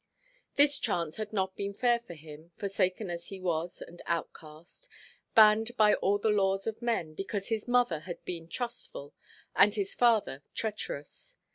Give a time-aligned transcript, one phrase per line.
[0.55, 4.89] This chance had not been fair for him, forsaken as he was, and outcast;
[5.35, 9.13] banned by all the laws of men, because his mother had been trustful,
[9.55, 11.37] and his father treacherous.